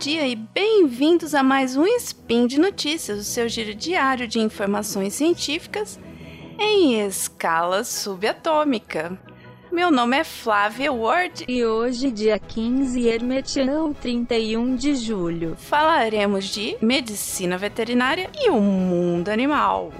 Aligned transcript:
dia 0.00 0.26
e 0.26 0.34
bem-vindos 0.34 1.34
a 1.34 1.42
mais 1.42 1.76
um 1.76 1.84
Spin 1.84 2.46
de 2.46 2.58
Notícias, 2.58 3.20
o 3.20 3.22
seu 3.22 3.46
giro 3.50 3.74
diário 3.74 4.26
de 4.26 4.40
informações 4.40 5.12
científicas 5.12 6.00
em 6.58 7.06
escala 7.06 7.84
subatômica. 7.84 9.20
Meu 9.70 9.90
nome 9.90 10.16
é 10.16 10.24
Flávia 10.24 10.90
Ward 10.90 11.44
e 11.46 11.66
hoje, 11.66 12.10
dia 12.10 12.38
15 12.38 13.06
Hermetião, 13.06 13.92
31 13.92 14.74
de 14.74 14.94
julho, 14.94 15.54
falaremos 15.54 16.46
de 16.46 16.78
medicina 16.80 17.58
veterinária 17.58 18.30
e 18.40 18.48
o 18.48 18.58
mundo 18.58 19.28
animal. 19.28 19.92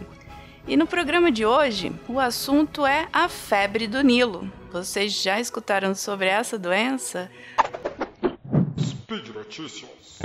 E 0.66 0.78
no 0.78 0.86
programa 0.86 1.30
de 1.30 1.44
hoje, 1.44 1.92
o 2.08 2.18
assunto 2.18 2.86
é 2.86 3.06
a 3.12 3.28
febre 3.28 3.86
do 3.86 4.00
Nilo. 4.02 4.50
Vocês 4.72 5.12
já 5.12 5.38
escutaram 5.38 5.94
sobre 5.94 6.28
essa 6.28 6.58
doença? 6.58 7.30
Speed 9.10 9.34
Notícias. 9.34 10.20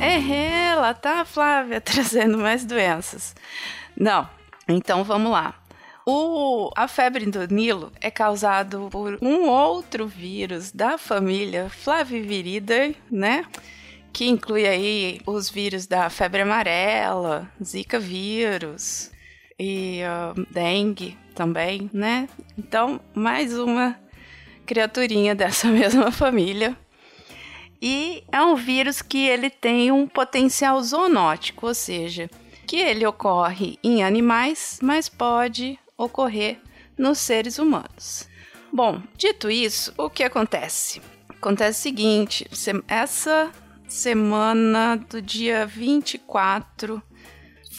É 0.00 0.70
ela, 0.70 0.94
tá, 0.94 1.26
Flávia, 1.26 1.78
trazendo 1.82 2.38
mais 2.38 2.64
doenças. 2.64 3.36
Não, 3.94 4.26
então 4.66 5.04
vamos 5.04 5.30
lá. 5.30 5.62
O, 6.06 6.70
a 6.74 6.88
febre 6.88 7.26
do 7.26 7.46
Nilo 7.54 7.92
é 8.00 8.10
causado 8.10 8.88
por 8.90 9.18
um 9.20 9.46
outro 9.50 10.08
vírus 10.08 10.72
da 10.72 10.96
família 10.96 11.68
Flaviviridae, 11.68 12.96
né? 13.10 13.44
Que 14.10 14.26
inclui 14.26 14.66
aí 14.66 15.20
os 15.26 15.50
vírus 15.50 15.86
da 15.86 16.08
febre 16.08 16.40
amarela, 16.40 17.46
Zika 17.62 18.00
vírus 18.00 19.10
e 19.58 20.00
uh, 20.02 20.46
dengue 20.52 21.16
também, 21.34 21.90
né? 21.92 22.28
Então, 22.56 23.00
mais 23.14 23.58
uma 23.58 23.98
criaturinha 24.64 25.34
dessa 25.36 25.68
mesma 25.68 26.12
família. 26.12 26.76
E 27.80 28.24
é 28.32 28.42
um 28.42 28.56
vírus 28.56 29.00
que 29.00 29.26
ele 29.26 29.50
tem 29.50 29.92
um 29.92 30.06
potencial 30.06 30.82
zoonótico, 30.82 31.66
ou 31.66 31.74
seja, 31.74 32.28
que 32.66 32.76
ele 32.76 33.06
ocorre 33.06 33.78
em 33.82 34.02
animais, 34.02 34.78
mas 34.82 35.08
pode 35.08 35.78
ocorrer 35.96 36.60
nos 36.96 37.18
seres 37.18 37.58
humanos. 37.58 38.28
Bom, 38.72 39.00
dito 39.16 39.50
isso, 39.50 39.94
o 39.96 40.10
que 40.10 40.22
acontece? 40.22 41.00
Acontece 41.28 41.78
o 41.78 41.82
seguinte: 41.82 42.46
essa 42.86 43.50
semana 43.86 44.96
do 44.96 45.22
dia 45.22 45.66
24 45.66 47.02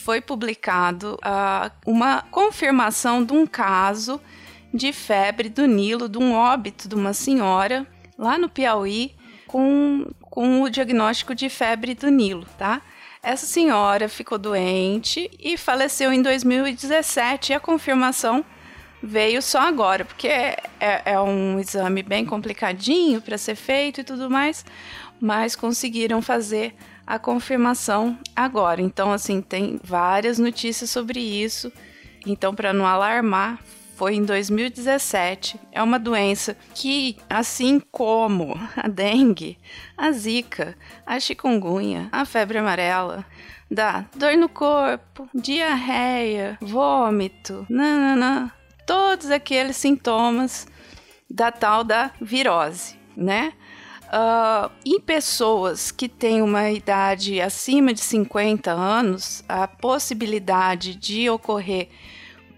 foi 0.04 0.22
publicado 0.22 1.16
uh, 1.16 1.72
uma 1.86 2.22
confirmação 2.32 3.24
de 3.24 3.34
um 3.34 3.46
caso 3.46 4.20
de 4.74 4.94
febre 4.94 5.50
do 5.50 5.66
Nilo, 5.66 6.08
de 6.08 6.18
um 6.18 6.34
óbito 6.34 6.88
de 6.88 6.96
uma 6.96 7.14
senhora 7.14 7.86
lá 8.18 8.38
no 8.38 8.48
Piauí 8.50 9.16
com, 9.46 10.08
com 10.22 10.62
o 10.62 10.70
diagnóstico 10.70 11.36
de 11.36 11.50
febre 11.50 11.94
do 11.94 12.10
Nilo, 12.10 12.46
tá? 12.58 12.82
Essa 13.22 13.46
senhora 13.46 14.08
ficou 14.08 14.38
doente 14.38 15.30
e 15.38 15.58
faleceu 15.58 16.14
em 16.14 16.22
2017 16.22 17.52
e 17.52 17.56
a 17.56 17.60
confirmação 17.60 18.46
veio 19.04 19.42
só 19.42 19.60
agora, 19.62 20.06
porque 20.06 20.28
é, 20.28 20.58
é, 20.80 21.14
é 21.14 21.20
um 21.20 21.60
exame 21.60 22.04
bem 22.04 22.26
complicadinho 22.26 23.22
para 23.22 23.38
ser 23.38 23.56
feito 23.56 24.02
e 24.02 24.04
tudo 24.04 24.30
mais, 24.30 24.66
mas 25.20 25.56
conseguiram 25.56 26.22
fazer 26.22 26.76
a 27.06 27.18
confirmação 27.18 28.18
agora. 28.36 28.82
Então, 28.82 29.12
assim, 29.12 29.42
tem 29.42 29.80
várias 29.84 30.38
notícias 30.38 30.90
sobre 30.90 31.20
isso. 31.20 31.72
Então, 32.26 32.54
para 32.54 32.72
não 32.72 32.86
alarmar, 32.86 33.60
foi 33.96 34.16
em 34.16 34.24
2017. 34.24 35.60
É 35.72 35.84
uma 35.84 36.00
doença 36.00 36.56
que, 36.74 37.18
assim 37.30 37.82
como 37.92 38.56
a 38.78 38.88
dengue, 38.88 39.58
a 39.98 40.12
zika, 40.12 40.78
a 41.06 41.20
chikungunya, 41.20 42.08
a 42.12 42.24
febre 42.24 42.60
amarela, 42.60 43.26
dá 43.70 44.06
dor 44.16 44.38
no 44.38 44.48
corpo, 44.48 45.28
diarreia, 45.34 46.58
vômito, 46.62 47.66
nananã, 47.70 48.52
todos 48.88 49.30
aqueles 49.30 49.76
sintomas 49.76 50.66
da 51.30 51.52
tal 51.52 51.84
da 51.84 52.12
virose, 52.22 52.96
né? 53.18 53.52
Uh, 54.10 54.72
em 54.84 55.00
pessoas 55.00 55.92
que 55.92 56.10
têm 56.10 56.42
uma 56.42 56.72
idade 56.72 57.40
acima 57.40 57.94
de 57.94 58.02
50 58.02 58.72
anos, 58.72 59.44
a 59.48 59.68
possibilidade 59.68 60.96
de 60.96 61.30
ocorrer 61.30 61.90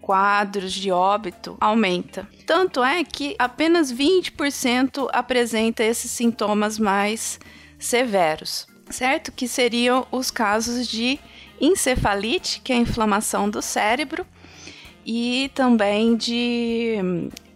quadros 0.02 0.72
de 0.72 0.92
óbito 0.92 1.58
aumenta. 1.60 2.28
Tanto 2.46 2.82
é 2.82 3.04
que 3.04 3.36
apenas 3.38 3.94
20% 3.94 5.10
apresenta 5.12 5.84
esses 5.84 6.10
sintomas 6.10 6.80
mais 6.80 7.38
severos, 7.78 8.66
certo? 8.90 9.32
Que 9.32 9.48
seriam 9.48 10.08
os 10.10 10.32
casos 10.32 10.88
de 10.88 11.20
encefalite, 11.60 12.62
que 12.62 12.72
é 12.72 12.78
a 12.78 12.80
inflamação 12.80 13.50
do 13.50 13.62
cérebro, 13.62 14.26
e 15.06 15.52
também 15.54 16.16
de 16.16 16.96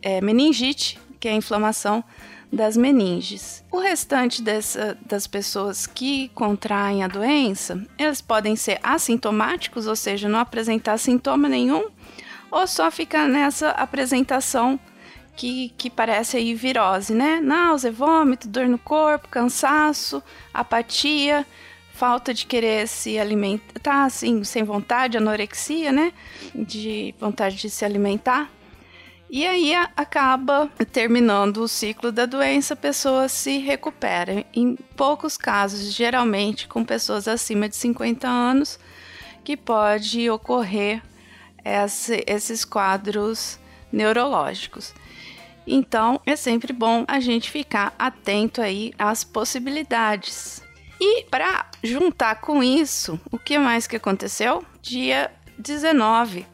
é, 0.02 0.20
meningite, 0.20 1.00
que 1.20 1.28
é 1.28 1.32
a 1.32 1.36
inflamação 1.36 2.04
das 2.56 2.78
meninges. 2.78 3.64
O 3.70 3.80
restante 3.80 4.42
dessa, 4.42 4.98
das 5.06 5.28
pessoas 5.28 5.86
que 5.86 6.30
contraem 6.30 7.04
a 7.04 7.08
doença, 7.08 7.86
eles 8.00 8.22
podem 8.22 8.56
ser 8.56 8.80
assintomáticos, 8.82 9.88
ou 9.88 9.96
seja, 9.96 10.30
não 10.30 10.40
apresentar 10.40 10.98
sintoma 10.98 11.50
nenhum, 11.50 11.90
ou 12.50 12.66
só 12.66 12.90
fica 12.90 13.28
nessa 13.28 13.72
apresentação 13.72 14.80
que, 15.36 15.74
que 15.78 15.90
parece 15.90 16.38
aí 16.38 16.54
virose, 16.54 17.14
né? 17.14 17.42
Náusea, 17.42 17.92
vômito, 17.92 18.48
dor 18.48 18.70
no 18.70 18.78
corpo, 18.78 19.28
cansaço, 19.28 20.24
apatia, 20.54 21.46
falta 21.94 22.34
de 22.34 22.46
querer 22.46 22.88
se 22.88 23.20
alimentar, 23.20 23.80
tá 23.82 24.06
assim, 24.06 24.44
sem 24.46 24.64
vontade, 24.64 25.18
anorexia, 25.18 25.92
né? 25.92 26.14
De 26.54 27.14
vontade 27.20 27.58
de 27.58 27.70
se 27.70 27.84
alimentar. 27.84 28.50
E 29.30 29.46
aí 29.46 29.74
acaba 29.96 30.70
terminando 30.92 31.58
o 31.58 31.68
ciclo 31.68 32.12
da 32.12 32.26
doença, 32.26 32.74
a 32.74 32.78
pessoa 32.78 33.28
se 33.28 33.58
recupera. 33.58 34.46
Em 34.54 34.76
poucos 34.96 35.36
casos, 35.36 35.92
geralmente 35.94 36.68
com 36.68 36.86
pessoas 36.86 37.28
acima 37.28 37.68
de 37.68 37.76
50 37.76 38.28
anos, 38.28 38.80
que 39.44 39.58
pode 39.58 40.30
ocorrer 40.30 41.02
esse, 41.64 42.24
esses 42.28 42.64
quadros 42.64 43.60
neurológicos. 43.92 44.94
Então, 45.66 46.22
é 46.26 46.36
sempre 46.36 46.72
bom 46.72 47.04
a 47.08 47.20
gente 47.20 47.50
ficar 47.50 47.96
atento 47.98 48.62
aí 48.62 48.94
às 49.00 49.24
possibilidades. 49.24 50.62
E 51.02 51.24
para 51.24 51.66
juntar 51.84 52.36
com 52.36 52.62
isso, 52.62 53.20
o 53.32 53.40
que 53.40 53.58
mais 53.58 53.88
que 53.88 53.96
aconteceu? 53.96 54.64
Dia 54.82 55.32
19 55.58 56.46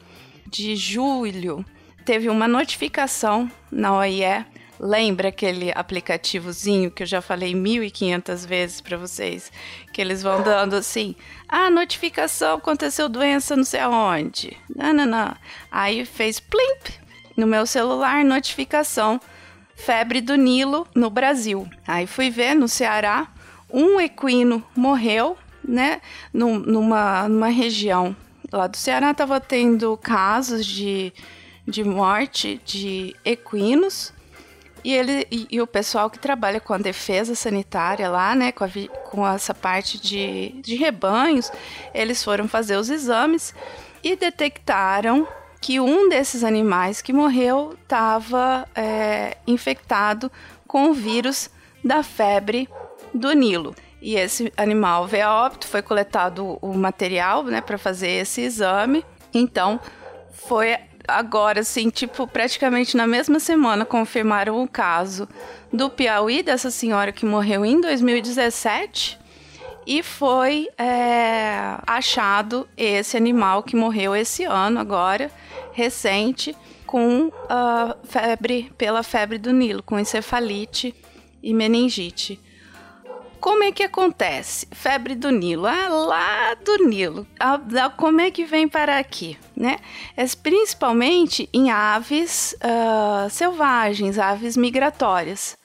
de 0.47 0.75
julho, 0.75 1.65
teve 2.05 2.29
uma 2.29 2.47
notificação 2.47 3.49
na 3.71 3.95
OIE 3.97 4.45
Lembra 4.83 5.27
aquele 5.29 5.71
aplicativozinho 5.75 6.89
que 6.89 7.03
eu 7.03 7.07
já 7.07 7.21
falei 7.21 7.53
1500 7.53 8.43
vezes 8.43 8.81
para 8.81 8.97
vocês? 8.97 9.51
Que 9.93 10.01
eles 10.01 10.23
vão 10.23 10.41
dando 10.41 10.75
assim: 10.75 11.15
ah, 11.47 11.69
notificação, 11.69 12.57
aconteceu 12.57 13.07
doença 13.07 13.55
não 13.55 13.63
sei 13.63 13.81
aonde. 13.81 14.57
Não, 14.75 14.91
não, 14.91 15.05
não. 15.05 15.35
Aí 15.71 16.03
fez 16.03 16.39
plimp 16.39 16.87
no 17.37 17.45
meu 17.45 17.67
celular, 17.67 18.25
notificação: 18.25 19.21
febre 19.75 20.19
do 20.19 20.33
Nilo 20.35 20.87
no 20.95 21.11
Brasil. 21.11 21.69
Aí 21.87 22.07
fui 22.07 22.31
ver 22.31 22.55
no 22.55 22.67
Ceará, 22.67 23.27
um 23.71 24.01
equino 24.01 24.65
morreu, 24.75 25.37
né, 25.63 26.01
numa, 26.33 27.29
numa 27.29 27.49
região 27.49 28.15
lá 28.51 28.65
do 28.65 28.77
Ceará, 28.77 29.11
estava 29.11 29.39
tendo 29.39 29.95
casos 29.97 30.65
de, 30.65 31.13
de 31.71 31.83
morte 31.83 32.61
de 32.65 33.15
equinos 33.25 34.13
e 34.83 34.93
ele 34.93 35.27
e, 35.31 35.47
e, 35.51 35.61
o 35.61 35.67
pessoal 35.67 36.09
que 36.09 36.17
trabalha 36.19 36.59
com 36.59 36.73
a 36.73 36.77
defesa 36.77 37.35
sanitária 37.35 38.09
lá, 38.09 38.35
né, 38.35 38.51
com, 38.51 38.63
a, 38.63 38.69
com 39.09 39.27
essa 39.27 39.53
parte 39.53 39.99
de, 39.99 40.49
de 40.61 40.75
rebanhos, 40.75 41.51
eles 41.93 42.23
foram 42.23 42.47
fazer 42.47 42.77
os 42.77 42.89
exames 42.89 43.53
e 44.03 44.15
detectaram 44.15 45.27
que 45.59 45.79
um 45.79 46.09
desses 46.09 46.43
animais 46.43 47.01
que 47.01 47.13
morreu 47.13 47.77
estava 47.83 48.67
é, 48.73 49.37
infectado 49.45 50.31
com 50.67 50.89
o 50.89 50.93
vírus 50.93 51.49
da 51.83 52.01
febre 52.01 52.67
do 53.13 53.31
Nilo. 53.33 53.75
E 54.01 54.15
esse 54.15 54.51
animal 54.57 55.05
veio 55.05 55.27
a 55.27 55.45
óbito, 55.45 55.67
foi 55.67 55.83
coletado 55.83 56.57
o 56.59 56.73
material 56.73 57.43
né, 57.43 57.61
para 57.61 57.77
fazer 57.77 58.09
esse 58.09 58.41
exame. 58.41 59.05
Então, 59.31 59.79
foi 60.31 60.75
agora, 61.07 61.61
assim, 61.61 61.89
tipo, 61.89 62.27
praticamente 62.27 62.95
na 62.95 63.07
mesma 63.07 63.39
semana 63.39 63.85
confirmaram 63.85 64.61
o 64.61 64.67
caso 64.67 65.27
do 65.71 65.89
Piauí, 65.89 66.43
dessa 66.43 66.69
senhora 66.69 67.11
que 67.11 67.25
morreu 67.25 67.65
em 67.65 67.79
2017. 67.79 69.19
E 69.85 70.03
foi 70.03 70.69
é, 70.77 71.75
achado 71.87 72.67
esse 72.77 73.17
animal 73.17 73.63
que 73.63 73.75
morreu 73.75 74.15
esse 74.15 74.43
ano 74.43 74.79
agora 74.79 75.31
recente 75.73 76.55
com 76.85 77.31
a 77.49 77.95
febre 78.03 78.71
pela 78.77 79.01
febre 79.01 79.37
do 79.37 79.51
Nilo, 79.51 79.81
com 79.81 79.97
encefalite 79.97 80.93
e 81.41 81.53
meningite. 81.53 82.39
Como 83.41 83.63
é 83.63 83.71
que 83.71 83.81
acontece? 83.81 84.67
Febre 84.69 85.15
do 85.15 85.31
Nilo, 85.31 85.65
ah, 85.65 85.89
lá 85.89 86.53
do 86.53 86.87
Nilo. 86.87 87.25
Ah, 87.39 87.59
como 87.97 88.21
é 88.21 88.29
que 88.29 88.45
vem 88.45 88.67
para 88.67 88.99
aqui, 88.99 89.35
né? 89.55 89.79
É 90.15 90.23
principalmente 90.27 91.49
em 91.51 91.71
aves 91.71 92.55
uh, 92.63 93.27
selvagens, 93.31 94.19
aves 94.19 94.55
migratórias, 94.55 95.57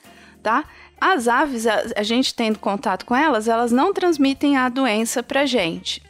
tá? 0.43 0.65
As 0.99 1.29
aves, 1.29 1.67
a, 1.67 1.83
a, 1.97 2.03
gente 2.03 2.35
tendo 2.35 2.59
contato 2.59 3.05
com 3.05 3.15
elas, 3.15 3.47
elas 3.47 3.71
não 3.71 3.93
transmitem 3.93 4.57
a 4.57 4.71
doença 4.71 5.23
para 5.23 5.45
gente. 5.45 6.03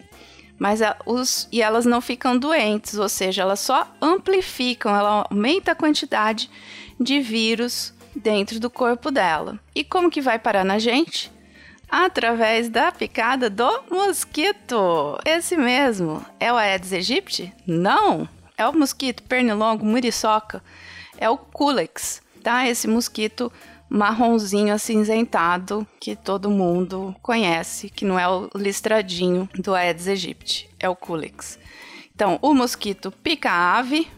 Mas 0.56 0.80
a, 0.80 0.96
os, 1.04 1.48
e 1.50 1.60
elas 1.60 1.84
não 1.84 2.00
ficam 2.00 2.38
doentes, 2.38 2.96
ou 2.96 3.08
seja, 3.08 3.42
elas 3.42 3.58
só 3.58 3.88
amplificam, 4.00 4.94
ela 4.94 5.26
aumenta 5.28 5.72
a 5.72 5.74
quantidade 5.74 6.48
de 7.00 7.20
vírus 7.20 7.92
dentro 8.14 8.60
do 8.60 8.70
corpo 8.70 9.10
dela. 9.10 9.58
E 9.74 9.82
como 9.82 10.12
que 10.12 10.20
vai 10.20 10.38
parar 10.38 10.64
na 10.64 10.78
gente? 10.78 11.34
Através 11.88 12.68
da 12.68 12.90
picada 12.92 13.48
do 13.48 13.84
mosquito. 13.90 15.18
Esse 15.24 15.56
mesmo 15.56 16.24
é 16.38 16.52
o 16.52 16.56
Aedes 16.56 16.92
aegypti? 16.92 17.52
Não, 17.66 18.28
é 18.56 18.66
o 18.66 18.72
mosquito 18.72 19.22
pernilongo 19.22 19.84
muriçoca, 19.84 20.62
é 21.18 21.28
o 21.28 21.36
Culex, 21.36 22.22
tá? 22.42 22.68
Esse 22.68 22.88
mosquito 22.88 23.52
marronzinho 23.88 24.74
acinzentado 24.74 25.86
que 26.00 26.16
todo 26.16 26.50
mundo 26.50 27.14
conhece, 27.22 27.88
que 27.88 28.04
não 28.04 28.18
é 28.18 28.28
o 28.28 28.50
listradinho 28.54 29.48
do 29.54 29.74
Aedes 29.74 30.08
aegypti, 30.08 30.68
é 30.78 30.88
o 30.88 30.96
Culex. 30.96 31.58
Então, 32.14 32.38
o 32.40 32.54
mosquito 32.54 33.12
pica 33.12 33.50
a 33.50 33.78
ave, 33.78 34.08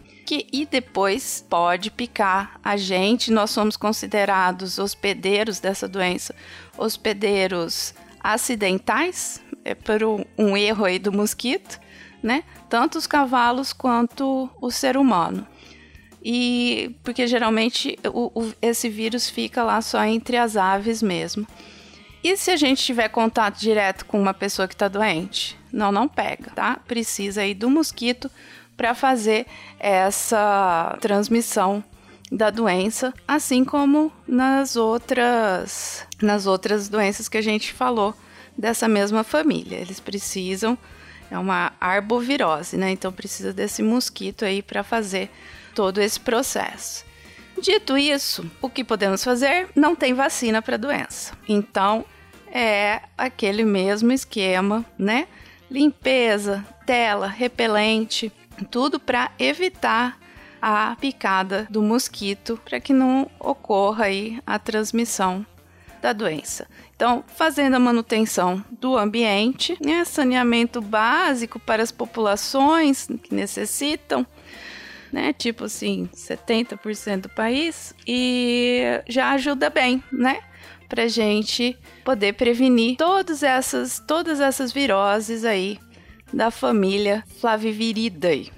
e 0.53 0.67
depois 0.67 1.45
pode 1.49 1.91
picar 1.91 2.59
a 2.63 2.77
gente. 2.77 3.31
Nós 3.31 3.51
somos 3.51 3.77
considerados 3.77 4.79
hospedeiros 4.79 5.61
dessa 5.61 5.89
doença, 5.89 6.35
hospedeiros 6.77 7.95
acidentais, 8.21 9.43
é 9.65 9.75
por 9.75 10.03
um, 10.03 10.25
um 10.37 10.57
erro 10.57 10.85
aí 10.85 10.99
do 10.99 11.13
mosquito, 11.13 11.81
né? 12.23 12.45
Tanto 12.69 12.99
os 12.99 13.07
cavalos 13.07 13.73
quanto 13.73 14.51
o 14.61 14.71
ser 14.71 14.97
humano. 14.97 15.47
E 16.23 16.97
porque 17.03 17.27
geralmente 17.27 17.99
o, 18.13 18.43
o, 18.43 18.53
esse 18.61 18.89
vírus 18.89 19.31
fica 19.31 19.63
lá 19.63 19.81
só 19.81 20.05
entre 20.05 20.37
as 20.37 20.57
aves 20.57 21.03
mesmo. 21.03 21.47
E 22.23 22.37
se 22.37 22.51
a 22.51 22.57
gente 22.57 22.83
tiver 22.83 23.09
contato 23.09 23.59
direto 23.59 24.05
com 24.05 24.21
uma 24.21 24.35
pessoa 24.35 24.67
que 24.67 24.75
está 24.75 24.89
doente? 24.89 25.57
Não, 25.73 25.93
não 25.93 26.09
pega, 26.09 26.51
tá? 26.51 26.81
Precisa 26.87 27.43
aí 27.43 27.55
do 27.55 27.71
mosquito 27.71 28.29
para 28.79 28.95
fazer 28.95 29.45
essa 29.79 30.97
transmissão 31.01 31.83
da 32.31 32.49
doença, 32.49 33.13
assim 33.27 33.65
como 33.65 34.13
nas 34.27 34.77
outras 34.77 36.07
nas 36.23 36.47
outras 36.47 36.89
doenças 36.89 37.29
que 37.29 37.37
a 37.37 37.43
gente 37.43 37.73
falou 37.73 38.15
dessa 38.57 38.87
mesma 38.87 39.25
família. 39.25 39.79
Eles 39.79 39.99
precisam 39.99 40.79
é 41.31 41.37
uma 41.37 41.73
arbovirose, 41.81 42.77
né? 42.77 42.91
Então 42.91 43.13
precisa 43.13 43.53
desse 43.53 43.83
mosquito 43.83 44.45
aí 44.45 44.63
para 44.63 44.83
fazer 44.83 45.29
todo 45.75 46.01
esse 46.01 46.21
processo. 46.21 47.05
Dito 47.61 47.99
isso, 47.99 48.49
o 48.63 48.71
que 48.71 48.85
podemos 48.85 49.25
fazer? 49.25 49.69
Não 49.75 49.97
tem 49.97 50.15
vacina 50.15 50.63
para 50.63 50.77
doença. 50.77 51.33
Então 51.49 52.05
é 52.53 53.03
aquele 53.17 53.65
mesmo 53.65 54.13
esquema, 54.13 54.85
né? 54.97 55.27
Limpeza, 55.71 56.65
tela, 56.87 57.27
repelente, 57.27 58.33
tudo 58.65 58.99
para 58.99 59.31
evitar 59.39 60.19
a 60.61 60.97
picada 61.01 61.67
do 61.71 61.83
mosquito, 61.83 62.61
para 62.65 62.81
que 62.81 62.93
não 62.93 63.31
ocorra 63.39 64.07
aí 64.07 64.41
a 64.47 64.59
transmissão 64.59 65.47
da 66.01 66.13
doença. 66.13 66.67
Então, 66.95 67.25
fazendo 67.27 67.75
a 67.75 67.79
manutenção 67.79 68.65
do 68.71 68.97
ambiente, 68.97 69.77
né, 69.81 70.05
saneamento 70.05 70.81
básico 70.81 71.59
para 71.59 71.83
as 71.83 71.93
populações 71.93 73.09
que 73.23 73.35
necessitam, 73.35 74.27
né, 75.13 75.33
tipo 75.33 75.65
assim, 75.65 76.09
70% 76.13 77.23
do 77.23 77.29
país, 77.29 77.95
e 78.07 78.83
já 79.09 79.31
ajuda 79.31 79.71
bem, 79.71 80.03
né, 80.13 80.41
para 80.89 81.07
gente 81.07 81.79
poder 82.05 82.33
prevenir 82.33 82.97
todas 82.97 83.43
essas, 83.43 84.03
todas 84.07 84.41
essas 84.41 84.73
viroses 84.73 85.45
aí 85.45 85.79
da 86.33 86.51
família 86.51 87.25
Flaviviridae. 87.41 88.53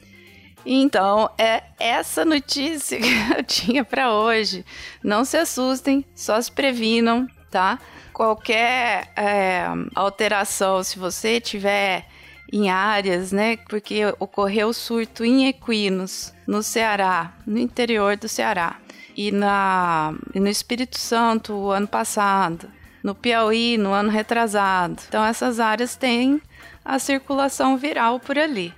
Então, 0.64 1.30
é 1.38 1.62
essa 1.78 2.24
notícia 2.24 2.98
que 2.98 3.08
eu 3.36 3.42
tinha 3.42 3.84
para 3.84 4.12
hoje. 4.12 4.64
Não 5.02 5.24
se 5.24 5.36
assustem, 5.36 6.04
só 6.14 6.40
se 6.40 6.52
previnam, 6.52 7.26
tá? 7.50 7.78
Qualquer 8.12 9.12
é, 9.16 9.66
alteração, 9.94 10.82
se 10.82 10.98
você 10.98 11.40
tiver 11.40 12.06
em 12.52 12.68
áreas, 12.68 13.32
né? 13.32 13.56
Porque 13.68 14.02
ocorreu 14.18 14.72
surto 14.72 15.24
em 15.24 15.48
equinos 15.48 16.34
no 16.46 16.62
Ceará, 16.62 17.34
no 17.46 17.58
interior 17.58 18.16
do 18.16 18.28
Ceará, 18.28 18.76
e, 19.16 19.30
na, 19.32 20.14
no 20.34 20.48
Espírito 20.48 20.98
Santo 20.98 21.54
o 21.54 21.70
ano 21.70 21.86
passado, 21.86 22.70
no 23.02 23.14
Piauí 23.14 23.76
no 23.78 23.92
ano 23.92 24.10
retrasado. 24.10 25.02
Então, 25.08 25.24
essas 25.24 25.60
áreas 25.60 25.96
têm 25.96 26.40
a 26.84 26.98
circulação 26.98 27.76
viral 27.76 28.20
por 28.20 28.38
ali. 28.38 28.74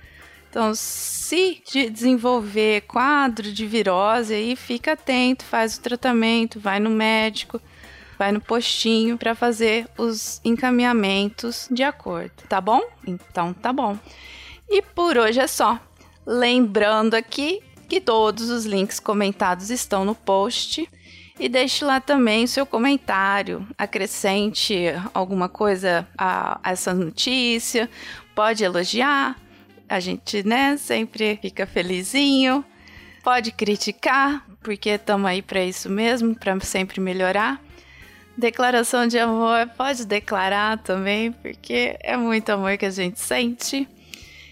Então, 0.49 0.73
se 0.75 1.63
desenvolver 1.91 2.81
quadro 2.81 3.51
de 3.51 3.65
virose, 3.65 4.35
aí 4.35 4.55
fica 4.55 4.93
atento, 4.93 5.43
faz 5.43 5.77
o 5.77 5.81
tratamento, 5.81 6.59
vai 6.59 6.79
no 6.79 6.91
médico, 6.91 7.59
vai 8.19 8.31
no 8.31 8.39
postinho 8.39 9.17
para 9.17 9.33
fazer 9.33 9.87
os 9.97 10.39
encaminhamentos 10.45 11.67
de 11.71 11.81
acordo, 11.81 12.33
tá 12.47 12.61
bom? 12.61 12.81
Então, 13.07 13.51
tá 13.51 13.73
bom. 13.73 13.97
E 14.69 14.81
por 14.81 15.17
hoje 15.17 15.39
é 15.39 15.47
só. 15.47 15.79
Lembrando 16.25 17.15
aqui 17.15 17.61
que 17.89 17.99
todos 17.99 18.49
os 18.49 18.65
links 18.65 18.99
comentados 18.99 19.69
estão 19.69 20.05
no 20.05 20.15
post. 20.15 20.87
E 21.39 21.49
deixe 21.49 21.83
lá 21.83 21.99
também 21.99 22.43
o 22.43 22.47
seu 22.47 22.65
comentário, 22.65 23.67
acrescente 23.77 24.85
alguma 25.13 25.49
coisa 25.49 26.07
a, 26.17 26.59
a 26.63 26.71
essa 26.71 26.93
notícia, 26.93 27.89
pode 28.35 28.63
elogiar, 28.63 29.35
a 29.89 29.99
gente, 29.99 30.43
né, 30.47 30.77
sempre 30.77 31.37
fica 31.41 31.65
felizinho. 31.65 32.63
Pode 33.23 33.51
criticar, 33.51 34.45
porque 34.61 34.89
estamos 34.89 35.29
aí 35.29 35.41
para 35.41 35.63
isso 35.63 35.89
mesmo, 35.89 36.35
para 36.35 36.59
sempre 36.59 36.99
melhorar. 36.99 37.61
Declaração 38.37 39.07
de 39.07 39.17
amor, 39.19 39.67
pode 39.77 40.05
declarar 40.05 40.79
também, 40.79 41.31
porque 41.31 41.95
é 42.01 42.17
muito 42.17 42.49
amor 42.49 42.77
que 42.77 42.85
a 42.85 42.89
gente 42.89 43.19
sente. 43.19 43.87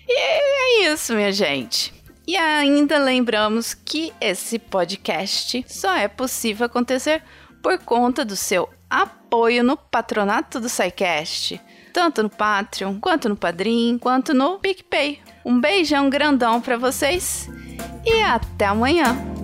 E 0.08 0.20
é 0.20 0.92
isso, 0.92 1.14
minha 1.14 1.32
gente. 1.32 1.94
E 2.28 2.38
ainda 2.38 2.98
lembramos 3.00 3.74
que 3.74 4.14
esse 4.22 4.60
podcast 4.60 5.66
só 5.68 5.96
é 5.96 6.08
possível 6.08 6.66
acontecer 6.66 7.24
por 7.62 7.80
conta 7.80 8.24
do 8.24 8.36
seu 8.36 8.70
apoio 8.90 9.64
no 9.64 9.76
patronato 9.76 10.60
do 10.60 10.70
SciCast, 10.70 11.60
tanto 11.94 12.24
no 12.24 12.30
Patreon, 12.30 13.00
quanto 13.00 13.30
no 13.30 13.36
Padrim, 13.36 13.98
quanto 13.98 14.34
no 14.34 14.60
PicPay. 14.60 15.22
Um 15.44 15.60
beijão 15.60 16.10
grandão 16.10 16.62
para 16.62 16.78
vocês 16.78 17.50
e 18.06 18.22
até 18.22 18.66
amanhã! 18.66 19.41